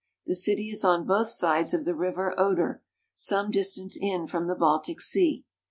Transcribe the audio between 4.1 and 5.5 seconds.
from the Baltic Sea.